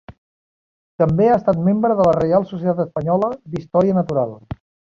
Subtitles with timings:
[1.03, 4.37] També ha estat membre de la Reial Societat Espanyola d'Història Natural.